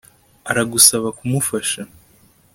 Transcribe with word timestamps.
Aragusaba 0.49 1.07
kumufasha 1.17 1.81